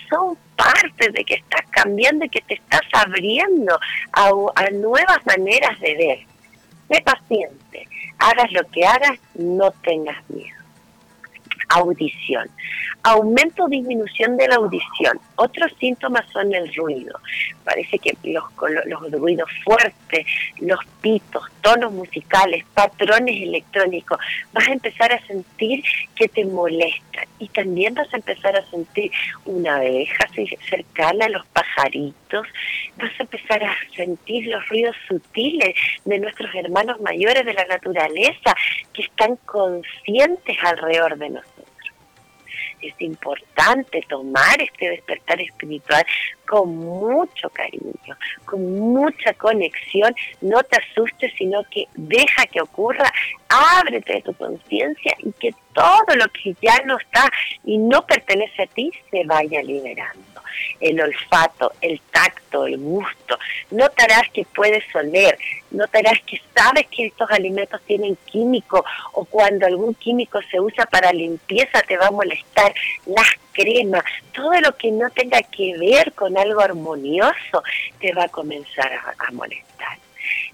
[0.10, 3.80] son parte de que estás cambiando y que te estás abriendo
[4.14, 6.20] a, a nuevas maneras de ver.
[6.90, 7.88] Sé paciente,
[8.18, 10.61] hagas lo que hagas, no tengas miedo
[11.76, 12.50] audición.
[13.04, 15.20] Aumento o disminución de la audición.
[15.36, 17.20] Otros síntomas son el ruido.
[17.64, 18.44] Parece que los,
[18.86, 20.26] los ruidos fuertes,
[20.60, 24.20] los pitos, tonos musicales, patrones electrónicos,
[24.54, 25.84] vas a empezar a sentir
[26.16, 27.26] que te molestan.
[27.40, 29.12] Y también vas a empezar a sentir
[29.46, 30.28] una abeja
[30.70, 32.46] cercana a los pajaritos.
[32.98, 35.74] Vas a empezar a sentir los ruidos sutiles
[36.06, 38.56] de nuestros hermanos mayores de la naturaleza
[38.94, 41.61] que están conscientes alrededor de nosotros
[42.82, 46.06] es importante tomar este despertar espiritual
[46.48, 50.14] con mucho cariño, con mucha conexión.
[50.42, 53.12] No te asustes, sino que deja que ocurra,
[53.50, 57.30] ábrete de tu conciencia y que todo lo que ya no está
[57.64, 60.31] y no pertenece a ti se vaya liberando
[60.80, 63.38] el olfato, el tacto, el gusto.
[63.72, 65.38] Notarás que puedes oler,
[65.72, 68.84] notarás que sabes que estos alimentos tienen químico
[69.14, 72.74] o cuando algún químico se usa para limpieza te va a molestar.
[73.06, 77.64] Las cremas, todo lo que no tenga que ver con algo armonioso
[78.00, 79.98] te va a comenzar a, molestar.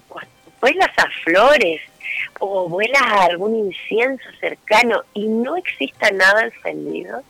[0.08, 0.30] Cuando
[0.60, 1.80] vuelas a flores,
[2.40, 7.22] o vuelas a algún incienso cercano y no exista nada encendido,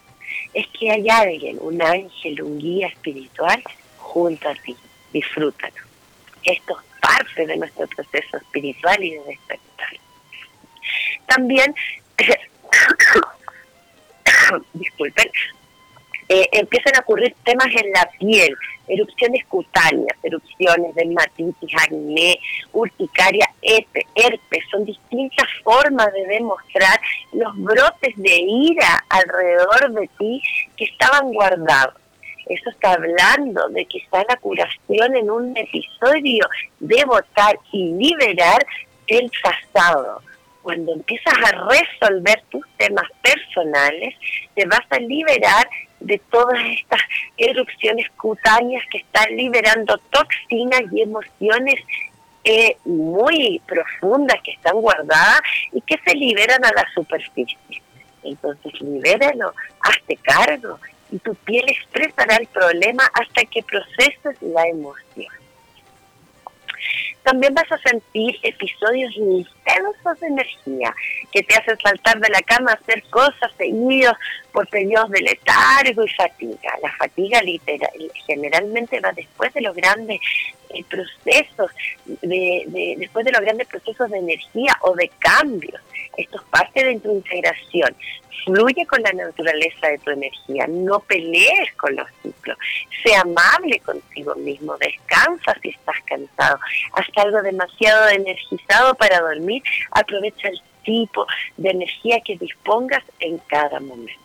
[0.55, 3.63] es que hay alguien, un ángel, un guía espiritual
[3.97, 4.77] junto a ti.
[5.13, 5.75] Disfrútalo.
[6.43, 9.89] Esto es parte de nuestro proceso espiritual y de despertar.
[11.27, 11.75] También,
[14.73, 15.31] disculpen,
[16.29, 18.55] eh, empiezan a ocurrir temas en la piel,
[18.87, 22.39] erupciones cutáneas, erupciones, dermatitis, acné,
[22.73, 27.01] urticaria, herpes, son distintas formas de demostrar
[27.33, 30.43] los brotes de ira alrededor de ti
[30.77, 31.95] que estaban guardados.
[32.47, 36.49] Eso está hablando de que está la curación en un episodio
[36.81, 38.67] de votar y liberar
[39.07, 40.23] el pasado
[40.69, 44.15] cuando empiezas a resolver tus temas personales,
[44.55, 45.67] te vas a liberar
[46.01, 47.01] de todas estas
[47.37, 51.81] erupciones cutáneas que están liberando toxinas y emociones
[52.45, 55.41] eh, muy profundas que están guardadas
[55.73, 57.59] y que se liberan a la superficie.
[58.23, 60.79] Entonces, libéralo, hazte cargo
[61.11, 65.38] y tu piel expresará el problema hasta que proceses la emoción
[67.29, 70.95] también vas a sentir episodios intensos de energía
[71.31, 74.15] que te hacen saltar de la cama, hacer cosas seguidos
[74.51, 76.73] por periodos de letargo y fatiga.
[76.83, 77.91] La fatiga literal,
[78.27, 80.21] generalmente va después de los grandes
[80.71, 81.71] eh, procesos,
[82.07, 85.83] de, después de los grandes procesos de energía o de cambios.
[86.19, 87.95] Esto es parte de tu integración.
[88.45, 92.59] Fluye con la naturaleza de tu energía, no pelees con los ciclos,
[93.05, 96.59] sea amable contigo mismo, descansa si estás cansado,
[96.93, 101.27] haz algo demasiado energizado para dormir, aprovecha el tipo
[101.57, 104.21] de energía que dispongas en cada momento.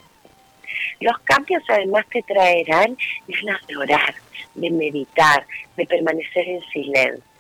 [1.00, 4.16] Los cambios además te traerán ganas de orar,
[4.56, 7.33] de meditar, de permanecer en silencio.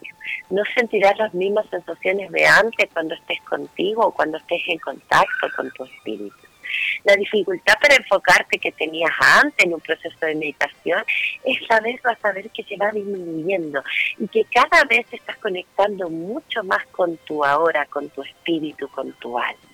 [0.49, 5.47] No sentirás las mismas sensaciones de antes cuando estés contigo o cuando estés en contacto
[5.55, 6.35] con tu espíritu.
[7.03, 11.03] La dificultad para enfocarte que tenías antes en un proceso de meditación,
[11.43, 13.83] esta vez vas a ver que se va disminuyendo
[14.17, 19.11] y que cada vez estás conectando mucho más con tu ahora, con tu espíritu, con
[19.13, 19.72] tu alma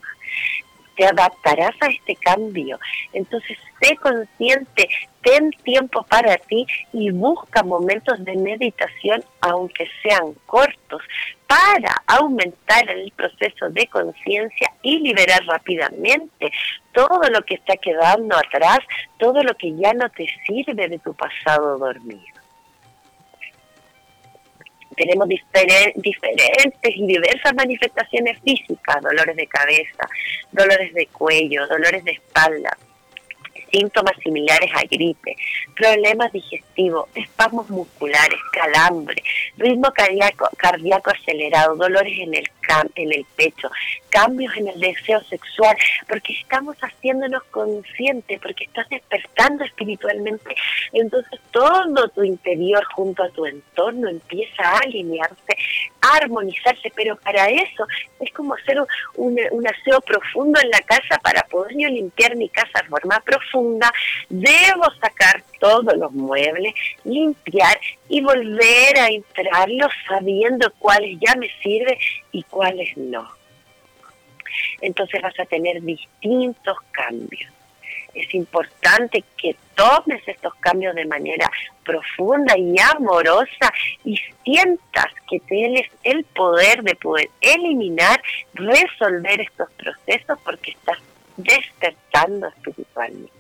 [1.00, 2.78] te adaptarás a este cambio.
[3.14, 4.90] Entonces, sé consciente,
[5.22, 11.02] ten tiempo para ti y busca momentos de meditación, aunque sean cortos,
[11.48, 16.52] para aumentar el proceso de conciencia y liberar rápidamente
[16.92, 18.80] todo lo que está quedando atrás,
[19.18, 22.39] todo lo que ya no te sirve de tu pasado dormido
[25.00, 30.08] tenemos diferentes y diversas manifestaciones físicas, dolores de cabeza,
[30.52, 32.78] dolores de cuello, dolores de espalda,
[33.72, 35.36] síntomas similares a gripe,
[35.76, 39.22] problemas digestivos, espasmos musculares, calambre,
[39.58, 42.50] ritmo cardíaco, acelerado, dolores en el,
[42.96, 43.70] en el pecho,
[44.10, 45.76] cambios en el deseo sexual,
[46.08, 50.56] porque estamos haciéndonos conscientes, porque estás despertando espiritualmente,
[50.94, 55.58] entonces todo tu interior junto a tu entorno empieza a alinearse,
[56.02, 57.88] a armonizarse, pero para eso
[58.20, 58.80] es como hacer
[59.16, 63.59] un, un aseo profundo en la casa para poder limpiar mi casa de forma profunda,
[64.30, 71.98] debo sacar todos los muebles, limpiar y volver a entrarlos sabiendo cuáles ya me sirven
[72.32, 73.40] y cuáles no
[74.82, 77.52] entonces vas a tener distintos cambios.
[78.14, 81.50] Es importante que tomes estos cambios de manera
[81.86, 83.72] profunda y amorosa
[84.04, 88.22] y sientas que tienes el poder de poder eliminar,
[88.54, 90.98] resolver estos procesos porque estás
[91.38, 93.39] despertando espiritualmente.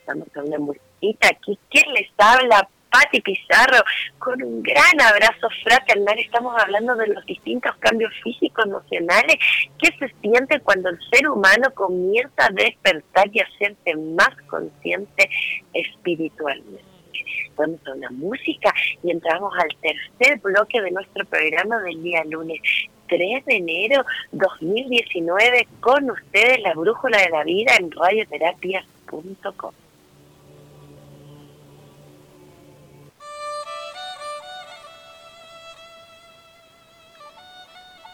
[0.00, 1.58] Estamos musiquita aquí.
[1.70, 2.68] ¿Quién les habla?
[2.90, 3.84] Patti Pizarro,
[4.18, 6.18] con un gran abrazo fraternal.
[6.18, 9.36] Estamos hablando de los distintos cambios físicos, emocionales,
[9.78, 15.30] que se siente cuando el ser humano comienza a despertar y a hacerse más consciente
[15.72, 16.82] espiritualmente.
[17.56, 22.60] Vamos a una música y entramos al tercer bloque de nuestro programa del día lunes.
[23.08, 29.72] 3 de enero 2019 con ustedes la brújula de la vida en radioterapias.com.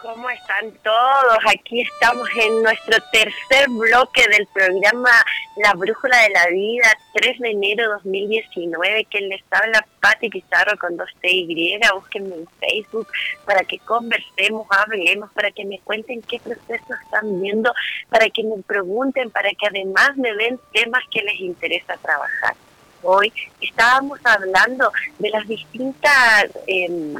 [0.06, 1.38] ¿Cómo están todos?
[1.52, 5.10] Aquí estamos en nuestro tercer bloque del programa
[5.56, 10.96] La Brújula de la Vida, 3 de enero 2019, que les habla Patti Pizarro con
[10.96, 11.80] 2TY.
[11.92, 13.08] Búsquenme en Facebook
[13.44, 17.74] para que conversemos, hablemos, para que me cuenten qué proceso están viendo,
[18.08, 22.54] para que me pregunten, para que además me den temas que les interesa trabajar.
[23.02, 26.46] Hoy estábamos hablando de las distintas...
[26.68, 27.16] Eh,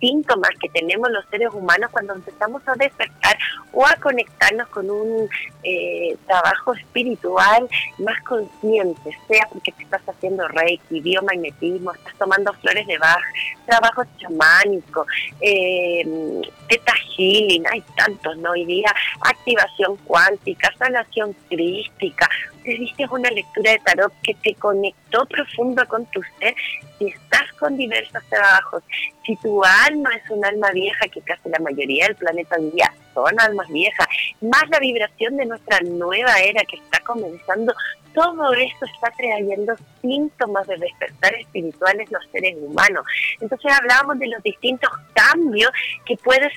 [0.00, 3.38] síntomas que tenemos los seres humanos cuando empezamos a despertar
[3.72, 5.28] o a conectarnos con un
[5.62, 12.86] eh, trabajo espiritual más consciente, sea porque te estás haciendo reiki, biomagnetismo, estás tomando flores
[12.86, 13.22] de Bach,
[13.66, 15.06] trabajo chamánico,
[15.40, 18.52] eh, teta healing, hay tantos, ¿no?
[18.52, 22.28] Hoy día activación cuántica, sanación crística,
[22.62, 26.54] te una lectura de tarot que te conectó profundo con tu ser,
[26.98, 28.82] si estás con diversos trabajos,
[29.24, 33.40] si tu alma es un alma vieja, que casi la mayoría del planeta día son
[33.40, 34.06] almas viejas,
[34.40, 37.74] más la vibración de nuestra nueva era que está comenzando,
[38.14, 43.04] todo esto está trayendo síntomas de despertar espirituales los seres humanos.
[43.40, 45.70] Entonces hablábamos de los distintos cambios
[46.04, 46.52] que puedes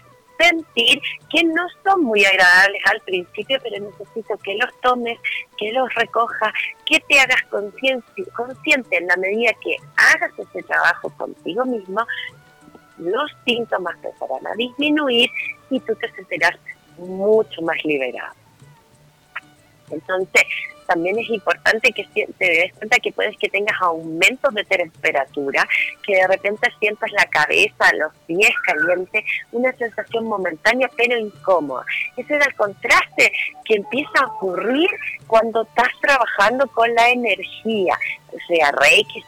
[0.76, 5.18] que no son muy agradables al principio, pero necesito que los tomes,
[5.58, 6.54] que los recojas,
[6.86, 12.06] que te hagas consciente en la medida que hagas ese trabajo contigo mismo,
[12.98, 15.30] los síntomas empezarán a disminuir
[15.70, 16.58] y tú te sentirás
[16.98, 18.34] mucho más liberado.
[19.90, 20.44] Entonces,
[20.86, 25.68] también es importante que te des cuenta que puedes que tengas aumentos de temperatura,
[26.06, 31.86] que de repente sientas la cabeza, los pies calientes, una sensación momentánea pero incómoda.
[32.18, 33.32] Ese es el contraste
[33.66, 34.90] que empieza a ocurrir
[35.28, 37.98] cuando estás trabajando con la energía,
[38.48, 39.24] sea, Reiki,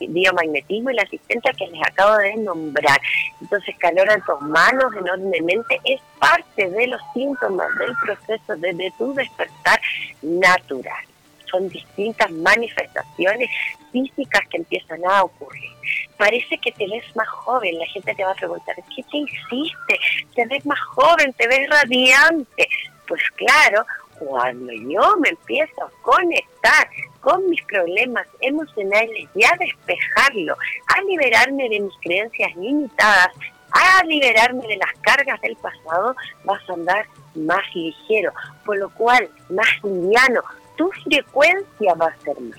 [0.00, 3.00] biomagnetismo y la asistencia que les acabo de nombrar.
[3.40, 9.14] Entonces, calor en tus manos enormemente es parte de los síntomas del proceso de tu
[9.14, 9.80] despertar
[10.22, 11.04] natural
[11.50, 13.50] son distintas manifestaciones
[13.92, 15.70] físicas que empiezan a ocurrir.
[16.16, 20.00] Parece que te ves más joven, la gente te va a preguntar, ¿qué te hiciste?
[20.34, 22.68] Te ves más joven, te ves radiante.
[23.08, 23.84] Pues claro,
[24.20, 26.88] cuando yo me empiezo a conectar
[27.20, 30.54] con mis problemas emocionales y a despejarlo,
[30.86, 33.30] a liberarme de mis creencias limitadas,
[33.72, 36.14] a liberarme de las cargas del pasado,
[36.44, 38.32] vas a andar más ligero,
[38.64, 40.42] por lo cual más liviano,
[40.76, 42.58] tu frecuencia va a ser más.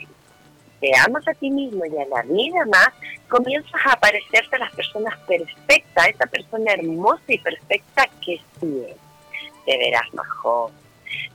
[0.80, 2.90] Te amas a ti mismo y a la vida más,
[3.30, 8.96] comienzas a aparecerte las personas perfectas, esa persona hermosa y perfecta que sí es.
[9.66, 10.74] Te verás más joven,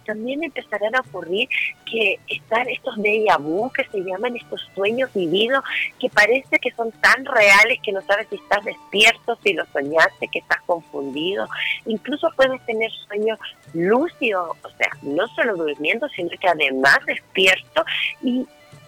[0.05, 1.49] también empezarán a ocurrir
[1.85, 5.63] que están estos déjà vu, que se llaman estos sueños vividos,
[5.99, 10.29] que parece que son tan reales que no sabes si estás despierto, si lo soñaste,
[10.29, 11.49] que estás confundido.
[11.87, 13.39] Incluso puedes tener sueños
[13.73, 17.85] lúcidos, o sea, no solo durmiendo, sino que además despierto
[18.23, 18.47] y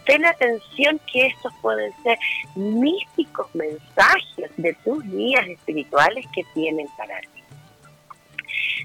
[0.08, 2.18] ten atención que estos pueden ser
[2.54, 7.37] místicos mensajes de tus guías espirituales que tienen para ti.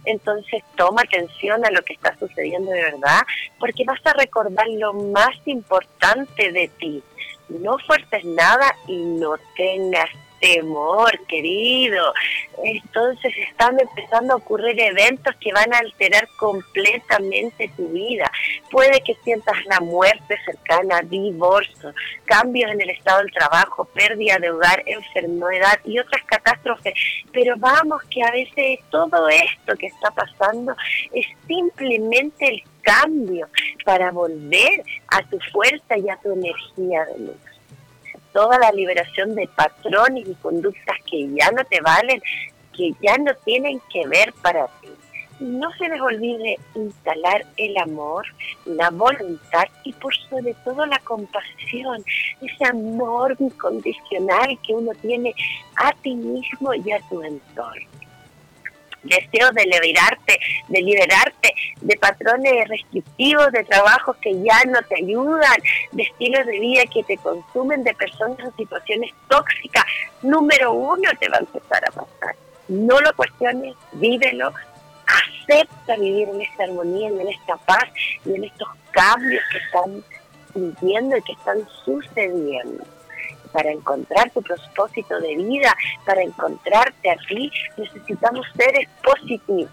[0.05, 3.21] Entonces toma atención a lo que está sucediendo de verdad,
[3.59, 7.03] porque vas a recordar lo más importante de ti.
[7.49, 10.09] No fuerces nada y no tengas
[10.43, 12.13] temor, querido.
[12.63, 18.29] Entonces están empezando a ocurrir eventos que van a alterar completamente tu vida.
[18.69, 21.93] Puede que sientas la muerte cercana, divorcio,
[22.25, 26.93] cambios en el estado del trabajo, pérdida de hogar, enfermedad y otras catástrofes.
[27.31, 30.75] Pero vamos que a veces todo esto que está pasando
[31.13, 33.47] es simplemente el cambio
[33.85, 37.52] para volver a tu fuerza y a tu energía de luz
[38.33, 42.21] toda la liberación de patrones y conductas que ya no te valen,
[42.75, 44.89] que ya no tienen que ver para ti.
[45.39, 48.25] No se les olvide instalar el amor,
[48.65, 52.03] la voluntad y por sobre todo la compasión,
[52.41, 55.33] ese amor incondicional que uno tiene
[55.75, 58.02] a ti mismo y a tu entorno
[59.03, 65.57] deseo de liberarte, de liberarte de patrones restrictivos, de trabajos que ya no te ayudan,
[65.91, 69.83] de estilos de vida que te consumen, de personas o situaciones tóxicas,
[70.21, 72.35] número uno te va a empezar a pasar.
[72.67, 74.53] No lo cuestiones, vívelo,
[75.05, 77.85] acepta vivir en esta armonía, en esta paz
[78.25, 80.03] y en estos cambios que están
[80.53, 82.83] sintiendo y que están sucediendo
[83.53, 85.73] para encontrar tu propósito de vida,
[86.05, 89.71] para encontrarte a ti, necesitamos seres positivos.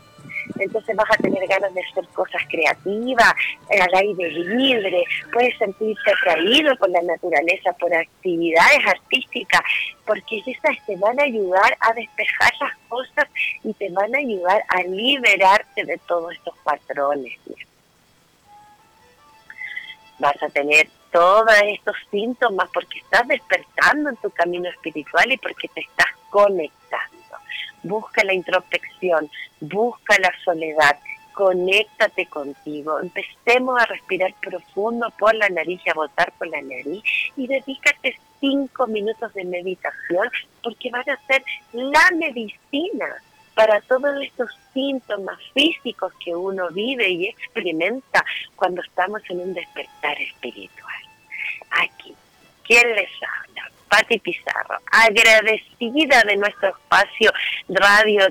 [0.59, 3.33] Entonces vas a tener ganas de hacer cosas creativas,
[3.71, 9.61] al aire libre, puedes sentirte atraído por la naturaleza, por actividades artísticas,
[10.07, 13.27] porque esas te van a ayudar a despejar las cosas
[13.65, 17.33] y te van a ayudar a liberarte de todos estos patrones.
[20.19, 25.69] Vas a tener todos estos síntomas porque estás despertando en tu camino espiritual y porque
[25.69, 27.17] te estás conectando.
[27.83, 29.31] Busca la introspección,
[29.61, 30.99] busca la soledad,
[31.33, 37.03] conéctate contigo, empecemos a respirar profundo por la nariz y a botar por la nariz
[37.37, 40.29] y dedícate cinco minutos de meditación
[40.63, 41.43] porque van a ser
[41.73, 43.07] la medicina
[43.61, 48.25] para todos estos síntomas físicos que uno vive y experimenta
[48.57, 51.03] cuando estamos en un despertar espiritual.
[51.73, 52.15] Aquí,
[52.65, 53.71] ¿quién les habla?
[53.91, 57.33] Pati Pizarro, agradecida de nuestro espacio
[57.69, 58.29] Radio.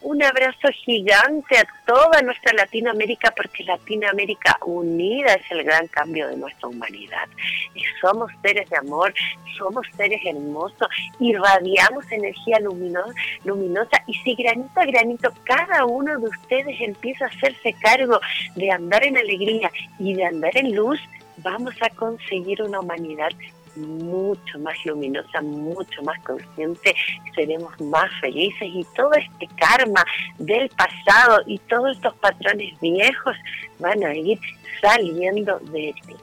[0.00, 6.36] Un abrazo gigante a toda nuestra Latinoamérica porque Latinoamérica unida es el gran cambio de
[6.38, 7.28] nuestra humanidad.
[7.74, 9.12] Y somos seres de amor,
[9.58, 10.88] somos seres hermosos,
[11.18, 17.74] irradiamos energía luminosa y si granito a granito cada uno de ustedes empieza a hacerse
[17.82, 18.18] cargo
[18.56, 20.98] de andar en alegría y de andar en luz,
[21.42, 23.30] vamos a conseguir una humanidad
[23.76, 26.94] mucho más luminosa, mucho más consciente,
[27.34, 30.04] seremos más felices y todo este karma
[30.38, 33.36] del pasado y todos estos patrones viejos
[33.78, 34.38] van a ir
[34.80, 36.14] saliendo de ti.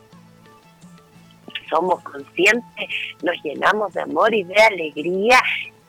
[1.70, 2.90] Somos conscientes,
[3.24, 5.42] nos llenamos de amor y de alegría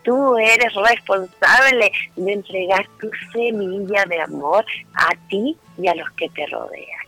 [0.02, 4.64] tú eres responsable de entregar tu semilla de amor
[4.94, 6.98] a ti y a los que te rodean.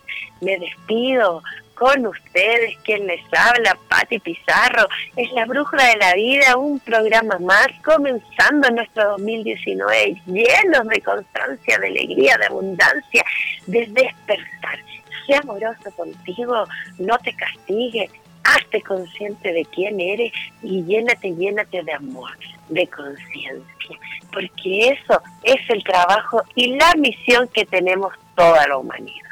[0.41, 1.43] Me despido
[1.81, 4.87] con ustedes, quien les habla, Patti Pizarro.
[5.17, 11.79] Es la Brújula de la Vida, un programa más, comenzando nuestro 2019, llenos de constancia,
[11.79, 13.25] de alegría, de abundancia,
[13.67, 14.79] de despertar.
[15.27, 16.67] Sea amoroso contigo,
[16.99, 18.11] no te castigue,
[18.45, 22.37] hazte consciente de quién eres y llénate, llénate de amor,
[22.69, 23.99] de conciencia,
[24.31, 29.30] porque eso es el trabajo y la misión que tenemos toda la humanidad.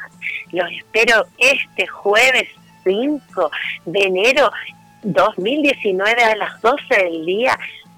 [0.51, 2.49] Los espero este jueves
[2.83, 3.51] 5
[3.85, 4.51] de enero
[5.03, 7.57] 2019 a las 12 del día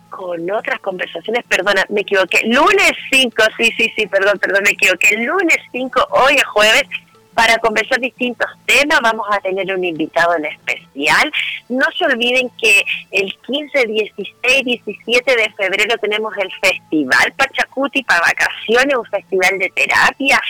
[0.10, 5.16] con otras conversaciones, perdona, me equivoqué, lunes 5, sí, sí, sí, perdón, perdón, me equivoqué,
[5.18, 6.84] lunes 5, hoy es jueves,
[7.34, 9.00] para conversar distintos temas.
[9.02, 11.32] Vamos a tener un invitado en especial.
[11.70, 18.22] No se olviden que el 15, 16, 17 de febrero tenemos el Festival Pachacuti para
[18.22, 20.42] vacaciones, un festival de terapia,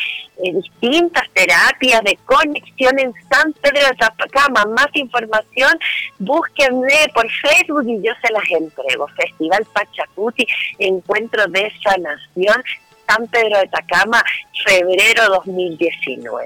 [0.44, 4.66] eh, distintas terapias de conexión en San Pedro de Tapacama.
[4.66, 5.78] Más información,
[6.20, 9.08] búsquenme por Facebook y yo se las entrego.
[9.08, 10.48] Festival Pachacuti,
[10.80, 12.64] Encuentro de Sanación
[13.08, 14.24] San Pedro de Tacama,
[14.66, 16.46] febrero 2019.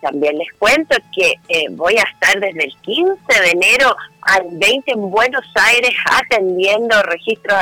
[0.00, 4.92] También les cuento que eh, voy a estar desde el 15 de enero al 20
[4.92, 7.58] en Buenos Aires atendiendo registros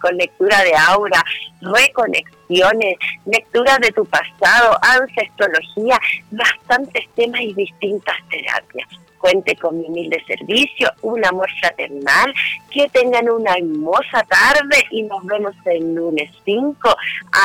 [0.00, 1.22] con lectura de aura,
[1.60, 5.98] reconexiones, lectura de tu pasado, ancestrología,
[6.30, 8.88] bastantes temas y distintas terapias
[9.20, 12.32] cuente con mi humilde servicio, un amor fraternal,
[12.70, 16.96] que tengan una hermosa tarde y nos vemos el lunes 5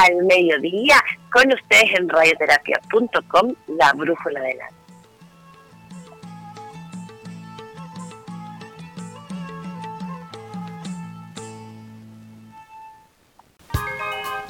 [0.04, 0.96] al mediodía
[1.32, 4.85] con ustedes en radioterapia.com, la brújula del alma.